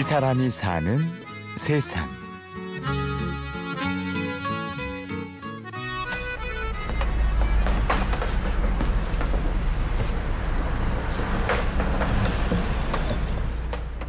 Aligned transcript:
이 0.00 0.02
사람이 0.02 0.48
사는 0.48 0.98
세상. 1.58 2.08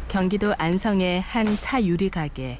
경기도 0.08 0.54
안성의 0.56 1.20
한 1.20 1.56
차 1.58 1.82
유리 1.82 2.08
가게. 2.08 2.58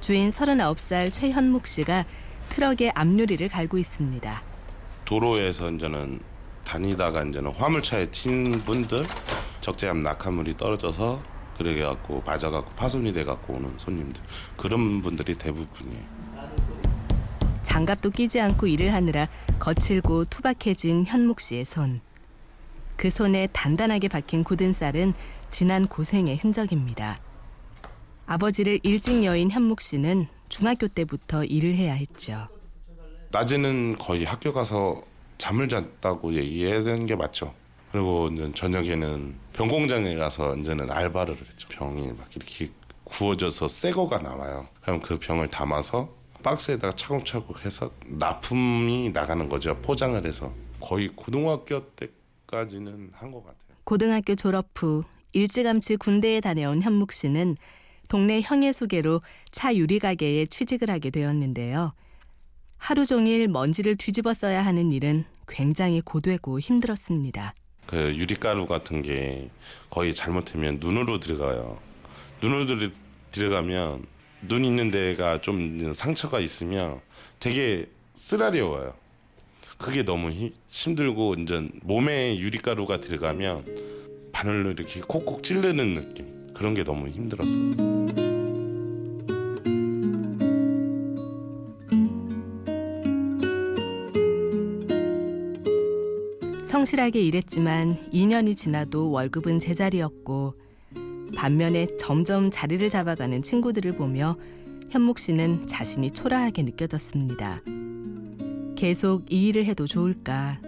주인 0.00 0.30
39살 0.32 1.12
최현묵 1.12 1.66
씨가 1.66 2.04
트럭에 2.50 2.92
앞유리를 2.94 3.48
갈고 3.48 3.76
있습니다. 3.78 4.42
도로에서 5.04 5.68
이제는 5.70 6.20
다니다가 6.64 7.24
이제는 7.24 7.52
화물차에 7.54 8.06
튄 8.06 8.64
분들 8.64 9.04
적재함 9.60 10.00
낙하물이 10.00 10.56
떨어져서 10.56 11.20
그래 11.56 11.80
갖고 11.82 12.22
맞아 12.24 12.50
갖고 12.50 12.70
파손이 12.72 13.12
돼 13.12 13.24
갖고 13.24 13.54
오는 13.54 13.72
손님들 13.78 14.22
그런 14.56 15.02
분들이 15.02 15.34
대부분이에요. 15.34 16.16
장갑도 17.62 18.10
끼지 18.10 18.40
않고 18.40 18.66
일을 18.66 18.92
하느라 18.92 19.28
거칠고 19.58 20.26
투박해진 20.26 21.04
현묵 21.06 21.40
씨의 21.40 21.64
손. 21.64 22.00
그 22.96 23.10
손에 23.10 23.48
단단하게 23.52 24.08
박힌 24.08 24.44
굳은 24.44 24.72
쌀은 24.72 25.14
지난 25.50 25.86
고생의 25.86 26.36
흔적입니다. 26.36 27.20
아버지를 28.26 28.80
일찍 28.82 29.24
여인 29.24 29.50
현묵 29.50 29.80
씨는 29.80 30.26
중학교 30.48 30.88
때부터 30.88 31.44
일을 31.44 31.74
해야 31.74 31.94
했죠. 31.94 32.48
낮에는 33.30 33.98
거의 33.98 34.24
학교 34.24 34.52
가서 34.52 35.02
잠을 35.38 35.68
잤다고 35.68 36.34
얘기해야 36.34 36.82
되는 36.82 37.06
게 37.06 37.14
맞죠. 37.16 37.54
그리고 37.92 38.28
이제 38.28 38.50
저녁에는 38.54 39.34
병 39.52 39.68
공장에 39.68 40.14
가서 40.16 40.56
이제는 40.56 40.90
알바를 40.90 41.36
했죠. 41.36 41.68
병이 41.68 42.12
막 42.12 42.28
이렇게 42.34 42.68
구워져서 43.04 43.68
새 43.68 43.90
거가 43.92 44.18
나와요. 44.18 44.66
그럼 44.82 45.00
그 45.00 45.18
병을 45.18 45.48
담아서 45.48 46.14
박스에다가 46.42 46.92
차곡차곡 46.94 47.64
해서 47.64 47.90
납품이 48.06 49.10
나가는 49.10 49.48
거죠. 49.48 49.76
포장을 49.82 50.24
해서 50.26 50.52
거의 50.80 51.08
고등학교 51.08 51.86
때까지는 51.94 53.10
한 53.14 53.32
것 53.32 53.40
같아요. 53.44 53.56
고등학교 53.84 54.34
졸업 54.34 54.68
후 54.74 55.04
일찌감치 55.32 55.96
군대에 55.96 56.40
다녀온 56.40 56.82
현묵 56.82 57.12
씨는 57.12 57.56
동네 58.08 58.40
형의 58.40 58.72
소개로 58.72 59.22
차 59.50 59.74
유리 59.74 59.98
가게에 59.98 60.46
취직을 60.46 60.90
하게 60.90 61.10
되었는데요. 61.10 61.92
하루 62.78 63.06
종일 63.06 63.48
먼지를 63.48 63.96
뒤집어 63.96 64.34
써야 64.34 64.64
하는 64.64 64.90
일은 64.92 65.24
굉장히 65.48 66.00
고되고 66.00 66.60
힘들었습니다. 66.60 67.54
그 67.86 68.14
유리가루 68.16 68.66
같은 68.66 69.02
게 69.02 69.48
거의 69.90 70.14
잘못하면 70.14 70.78
눈으로 70.80 71.20
들어가요. 71.20 71.78
눈으로 72.42 72.66
들- 72.66 72.92
들어가면 73.32 74.04
눈 74.42 74.64
있는 74.64 74.90
데가 74.90 75.40
좀 75.40 75.92
상처가 75.92 76.40
있으면 76.40 77.00
되게 77.40 77.86
쓰라려워요. 78.14 78.94
그게 79.78 80.02
너무 80.02 80.30
힘, 80.30 80.52
힘들고 80.68 81.34
이제 81.34 81.68
몸에 81.82 82.38
유리가루가 82.38 83.00
들어가면 83.00 83.64
바늘로 84.32 84.70
이렇게 84.70 85.00
콕콕 85.00 85.42
찌르는 85.42 85.94
느낌 85.94 86.52
그런 86.54 86.74
게 86.74 86.82
너무 86.82 87.08
힘들었어요. 87.08 88.05
성실하게 96.86 97.20
일했지만 97.20 97.96
2년이 98.12 98.56
지나도 98.56 99.10
월급은 99.10 99.58
제자리였고 99.58 100.54
반면에 101.34 101.88
점점 101.98 102.52
자리를 102.52 102.88
잡아가는 102.90 103.42
친구들을 103.42 103.90
보며 103.92 104.36
현묵 104.90 105.18
씨는 105.18 105.66
자신이 105.66 106.12
초라하게 106.12 106.62
느껴졌습니다. 106.62 107.60
계속 108.76 109.24
이 109.32 109.48
일을 109.48 109.64
해도 109.64 109.88
좋을까? 109.88 110.60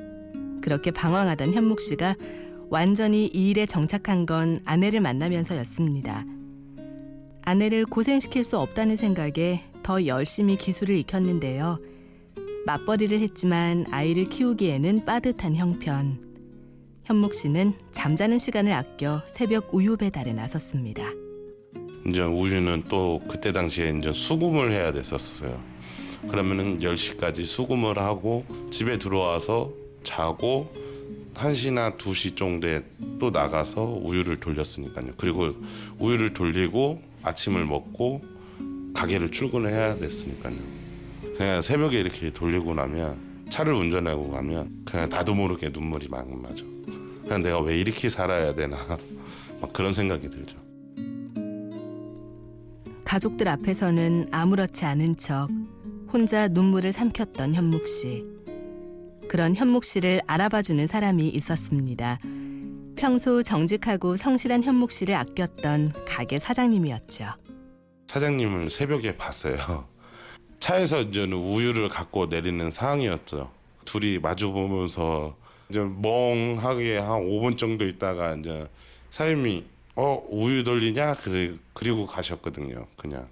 그렇게 0.60 0.90
방황하던 0.90 1.52
현묵 1.52 1.80
씨가 1.80 2.16
완전히 2.68 3.26
이 3.32 3.50
일에 3.50 3.64
정착한 3.64 4.26
건 4.26 4.60
아내를 4.64 5.00
만나면서였습니다. 5.00 6.24
아내를 7.42 7.84
고생시킬 7.84 8.42
수 8.42 8.58
없다는 8.58 8.96
생각에 8.96 9.62
더 9.84 10.04
열심히 10.04 10.56
기술을 10.56 10.96
익혔는데요. 10.96 11.76
맞벌이를 12.66 13.20
했지만 13.20 13.86
아이를 13.90 14.26
키우기에는 14.26 15.04
빠듯한 15.04 15.54
형편. 15.54 16.26
현묵 17.04 17.34
씨는 17.34 17.72
잠자는 17.92 18.38
시간을 18.38 18.72
아껴 18.72 19.22
새벽 19.28 19.72
우유 19.72 19.96
배달에 19.96 20.32
나섰습니다. 20.32 21.10
이제 22.06 22.22
우유는 22.22 22.84
또 22.88 23.20
그때 23.28 23.52
당시에 23.52 23.94
이제 23.98 24.12
수금을 24.12 24.72
해야 24.72 24.92
됐었어요. 24.92 25.62
그러면은 26.28 26.78
10시까지 26.80 27.46
수금을 27.46 27.98
하고 27.98 28.44
집에 28.70 28.98
들어와서 28.98 29.72
자고 30.02 30.70
1시나 31.34 31.96
2시 31.96 32.36
정도에 32.36 32.82
또 33.18 33.30
나가서 33.30 34.00
우유를 34.02 34.38
돌렸으니까요. 34.38 35.12
그리고 35.16 35.54
우유를 35.98 36.34
돌리고 36.34 37.00
아침을 37.22 37.64
먹고 37.64 38.22
가게를 38.92 39.30
출근을 39.30 39.72
해야 39.72 39.96
됐으니까요. 39.96 40.56
그냥 41.38 41.62
새벽에 41.62 42.00
이렇게 42.00 42.30
돌리고 42.30 42.74
나면 42.74 43.46
차를 43.48 43.72
운전하고 43.72 44.28
가면 44.28 44.82
그냥 44.84 45.08
나도 45.08 45.36
모르게 45.36 45.68
눈물이 45.68 46.08
막 46.08 46.28
나죠. 46.42 46.66
그냥 47.22 47.42
내가 47.42 47.60
왜 47.60 47.78
이렇게 47.78 48.08
살아야 48.08 48.52
되나 48.56 48.98
막 49.62 49.72
그런 49.72 49.92
생각이 49.92 50.28
들죠. 50.28 50.58
가족들 53.04 53.46
앞에서는 53.46 54.30
아무렇지 54.32 54.84
않은 54.84 55.16
척 55.16 55.46
혼자 56.12 56.48
눈물을 56.48 56.92
삼켰던 56.92 57.54
현묵 57.54 57.86
씨. 57.86 58.24
그런 59.28 59.54
현묵 59.54 59.84
씨를 59.84 60.20
알아봐주는 60.26 60.84
사람이 60.88 61.28
있었습니다. 61.28 62.18
평소 62.96 63.44
정직하고 63.44 64.16
성실한 64.16 64.64
현묵 64.64 64.90
씨를 64.90 65.14
아꼈던 65.14 65.92
가게 66.04 66.40
사장님이었죠. 66.40 67.26
사장님을 68.08 68.70
새벽에 68.70 69.16
봤어요. 69.16 69.86
차에서 70.60 71.02
이제는 71.02 71.36
우유를 71.36 71.88
갖고 71.88 72.26
내리는 72.26 72.70
상황이었죠. 72.70 73.50
둘이 73.84 74.18
마주 74.18 74.50
보면서 74.52 75.36
이제 75.70 75.80
멍하게 75.80 76.98
한 76.98 77.22
5분 77.22 77.56
정도 77.58 77.86
있다가 77.86 78.34
이제 78.36 78.66
사장님이 79.10 79.64
어 79.94 80.22
우유 80.28 80.64
돌리냐 80.64 81.14
그래 81.14 81.54
그리고 81.72 82.06
가셨거든요. 82.06 82.86
그냥 82.96 83.28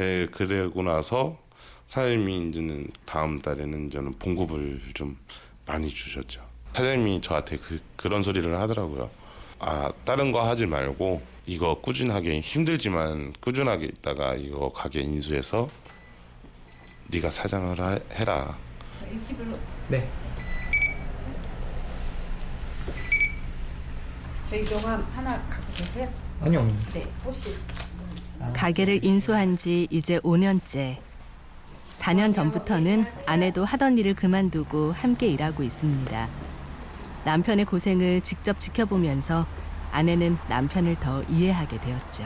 예 0.00 0.26
그러고 0.30 0.82
나서 0.82 1.38
사장님이 1.86 2.48
이제는 2.48 2.88
다음 3.04 3.40
달에는 3.40 3.90
저는 3.90 4.12
봉급을 4.18 4.80
좀 4.94 5.16
많이 5.66 5.88
주셨죠. 5.88 6.42
사장님이 6.72 7.20
저한테 7.20 7.56
그 7.56 7.80
그런 7.96 8.22
소리를 8.22 8.58
하더라고요. 8.58 9.10
아 9.58 9.92
다른 10.04 10.32
거 10.32 10.46
하지 10.46 10.66
말고 10.66 11.20
이거 11.46 11.80
꾸준하게 11.80 12.40
힘들지만 12.40 13.32
꾸준하게 13.40 13.86
있다가 13.86 14.34
이거 14.34 14.68
가게 14.68 15.00
인수해서 15.00 15.68
네가 17.08 17.30
사장을 17.30 17.78
하- 17.80 17.98
해라. 18.14 18.56
네. 19.88 20.06
저희 24.50 24.64
명함 24.64 25.02
하나 25.14 25.42
갖고 25.48 25.72
계세요? 25.76 26.08
아니요. 26.40 26.74
네, 26.94 27.06
혹시 27.24 27.54
가게를 28.54 29.04
인수한 29.04 29.56
지 29.56 29.86
이제 29.90 30.18
5년째. 30.20 30.98
4년 31.98 32.32
전부터는 32.32 33.04
아내도 33.26 33.64
하던 33.64 33.98
일을 33.98 34.14
그만두고 34.14 34.92
함께 34.92 35.26
일하고 35.28 35.62
있습니다. 35.62 36.28
남편의 37.24 37.64
고생을 37.64 38.20
직접 38.20 38.60
지켜보면서 38.60 39.46
아내는 39.90 40.38
남편을 40.48 40.96
더 41.00 41.22
이해하게 41.24 41.80
되었죠. 41.80 42.24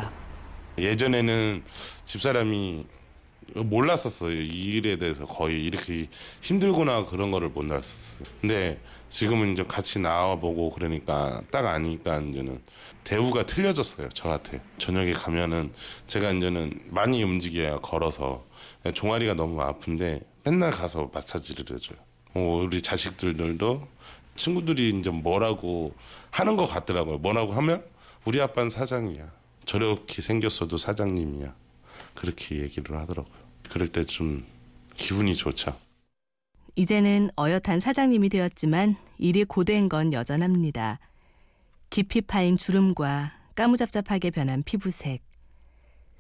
예전에는 0.79 1.63
집사람이 2.05 2.87
몰랐었어요. 3.55 4.41
이 4.41 4.77
일에 4.77 4.97
대해서 4.97 5.27
거의 5.27 5.65
이렇게 5.65 6.09
힘들구나 6.41 7.07
그런 7.07 7.31
거를 7.31 7.49
몰랐었어요. 7.49 8.27
근데 8.41 8.81
지금은 9.11 9.53
이제 9.53 9.65
같이 9.65 9.99
나와보고 9.99 10.71
그러니까 10.71 11.43
딱 11.51 11.67
아니까 11.67 12.21
이제는 12.21 12.61
대우가 13.05 13.45
틀려졌어요. 13.45 14.09
저한테. 14.11 14.61
저녁에 14.79 15.13
가면은 15.13 15.73
제가 16.07 16.31
이제는 16.33 16.81
많이 16.89 17.23
움직여야 17.23 17.79
걸어서 17.79 18.45
종아리가 18.95 19.35
너무 19.35 19.61
아픈데 19.61 20.21
맨날 20.45 20.71
가서 20.71 21.11
마사지를 21.13 21.77
해줘요. 21.77 21.99
어, 22.35 22.63
우리 22.65 22.81
자식들도 22.81 23.87
친구들이 24.37 24.99
이제 24.99 25.11
뭐라고 25.11 25.95
하는 26.31 26.57
것 26.57 26.67
같더라고요. 26.67 27.19
뭐라고 27.19 27.53
하면 27.53 27.85
우리 28.25 28.41
아빠는 28.41 28.71
사장이야. 28.71 29.31
저렇게 29.67 30.23
생겼어도 30.23 30.77
사장님이야. 30.77 31.55
그렇게 32.15 32.61
얘기를 32.61 32.97
하더라고요. 32.99 33.42
그럴 33.73 33.89
때 33.89 34.05
좀 34.05 34.45
기분이 34.97 35.35
좋죠. 35.35 35.75
이제는 36.77 37.31
어엿한 37.39 37.81
사장님이 37.81 38.29
되었지만 38.29 38.97
일이 39.19 39.45
고된 39.45 39.89
건 39.89 40.13
여전합니다. 40.13 40.99
깊이 41.91 42.21
파인 42.21 42.57
주름과 42.59 43.33
까무잡잡하게 43.55 44.31
변한 44.31 44.63
피부색. 44.63 45.23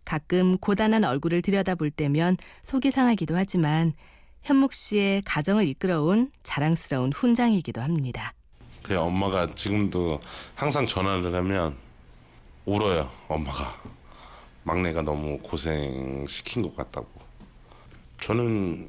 가끔 0.04 0.56
고단한 0.58 1.04
얼굴을 1.04 1.42
들여다볼 1.42 1.90
때면 1.90 2.36
속이 2.62 2.90
상하기도 2.90 3.36
하지만 3.36 3.92
현묵 4.42 4.72
씨의 4.72 5.22
가정을 5.22 5.68
이끌어온 5.68 6.32
자랑스러운 6.42 7.12
훈장이기도 7.12 7.80
합니다. 7.80 8.32
그 8.82 8.98
엄마가 8.98 9.54
지금도 9.54 10.20
항상 10.54 10.86
전화를 10.86 11.34
하면 11.34 11.76
울어요. 12.64 13.10
엄마가 13.28 13.80
막내가 14.64 15.02
너무 15.02 15.38
고생 15.38 16.26
시킨 16.26 16.62
것 16.62 16.74
같다고. 16.76 17.21
저는 18.22 18.88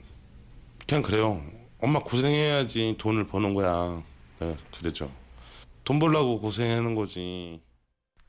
그냥 0.88 1.02
그래요. 1.02 1.44
엄마 1.80 2.00
고생해야지 2.00 2.96
돈을 3.00 3.26
버는 3.26 3.56
거야. 3.56 4.04
네, 4.40 4.56
그러죠. 4.78 5.12
돈 5.84 5.98
벌라고 5.98 6.40
고생하는 6.40 6.94
거지. 6.94 7.60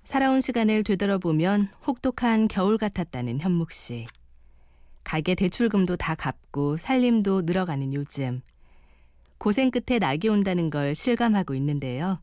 살아온 0.04 0.40
시간을 0.40 0.82
되돌아보면 0.82 1.68
혹독한 1.86 2.48
겨울 2.48 2.78
같았다는 2.78 3.38
현묵 3.40 3.70
씨. 3.70 4.06
가게 5.04 5.34
대출금도 5.34 5.96
다 5.96 6.14
갚고 6.14 6.78
살림도 6.78 7.42
늘어가는 7.42 7.92
요즘. 7.92 8.40
고생 9.36 9.70
끝에 9.70 9.98
낙이 9.98 10.28
온다는 10.28 10.70
걸 10.70 10.94
실감하고 10.94 11.54
있는데요. 11.54 12.18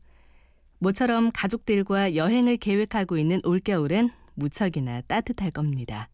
모처럼 0.80 1.30
가족들과 1.32 2.16
여행을 2.16 2.56
계획하고 2.56 3.16
있는 3.16 3.38
올겨울은 3.44 4.10
무척이나 4.34 5.02
따뜻할 5.02 5.52
겁니다. 5.52 6.08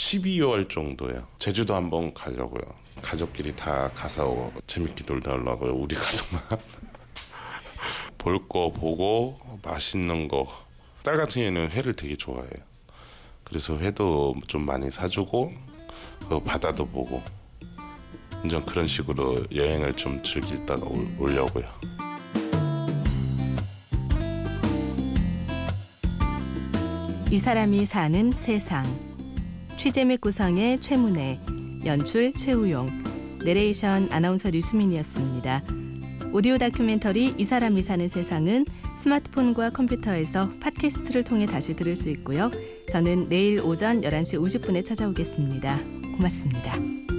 12월 0.00 0.68
정도요. 0.68 1.26
제주도 1.38 1.74
한번 1.74 2.12
가려고요. 2.12 2.60
가족끼리 3.00 3.56
다 3.56 3.90
가서 3.94 4.52
재밌게 4.66 5.04
놀다 5.06 5.32
오려고요. 5.32 5.72
우리 5.72 5.94
가족만. 5.96 6.42
볼 8.18 8.38
거 8.48 8.70
보고 8.72 9.38
맛있는 9.62 10.28
거. 10.28 10.46
딸 11.02 11.16
같은 11.16 11.42
경우에는 11.42 11.70
회를 11.70 11.94
되게 11.94 12.14
좋아해요. 12.14 12.50
그래서 13.44 13.78
회도 13.78 14.34
좀 14.48 14.66
많이 14.66 14.90
사주고 14.90 15.52
그 16.28 16.40
바다도 16.40 16.84
보고 16.86 17.22
이제 18.44 18.60
그런 18.66 18.86
식으로 18.86 19.38
여행을 19.54 19.94
좀 19.96 20.22
즐기다가 20.22 20.84
올- 20.84 21.08
오려고요. 21.18 21.64
이 27.30 27.38
사람이 27.38 27.86
사는 27.86 28.30
세상. 28.32 28.84
취재 29.76 30.04
및 30.04 30.20
구성의 30.20 30.80
최문혜, 30.80 31.38
연출 31.84 32.32
최우용, 32.32 32.88
내레이션 33.44 34.08
아나운서 34.10 34.50
류수민이었습니다. 34.50 35.62
오디오 36.32 36.58
다큐멘터리 36.58 37.34
이 37.36 37.44
사람이 37.44 37.82
사는 37.82 38.08
세상은 38.08 38.64
스마트폰과 38.98 39.70
컴퓨터에서 39.70 40.50
팟캐스트를 40.60 41.24
통해 41.24 41.46
다시 41.46 41.76
들을 41.76 41.94
수 41.94 42.08
있고요. 42.10 42.50
저는 42.90 43.28
내일 43.28 43.60
오전 43.60 44.00
11시 44.00 44.40
50분에 44.40 44.84
찾아오겠습니다. 44.84 45.78
고맙습니다. 46.16 47.15